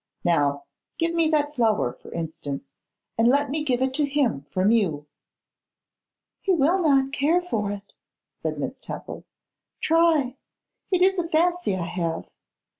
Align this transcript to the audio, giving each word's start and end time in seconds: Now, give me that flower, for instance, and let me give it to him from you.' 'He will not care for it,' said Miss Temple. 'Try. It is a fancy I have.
Now, 0.23 0.63
give 0.97 1.13
me 1.13 1.27
that 1.29 1.53
flower, 1.55 1.93
for 1.93 2.11
instance, 2.11 2.63
and 3.19 3.27
let 3.27 3.51
me 3.51 3.63
give 3.63 3.83
it 3.83 3.93
to 3.93 4.03
him 4.05 4.41
from 4.41 4.71
you.' 4.71 5.05
'He 6.41 6.51
will 6.53 6.79
not 6.79 7.11
care 7.13 7.39
for 7.39 7.71
it,' 7.71 7.93
said 8.27 8.57
Miss 8.57 8.79
Temple. 8.79 9.25
'Try. 9.79 10.37
It 10.89 11.03
is 11.03 11.19
a 11.19 11.29
fancy 11.29 11.75
I 11.77 11.85
have. 11.85 12.27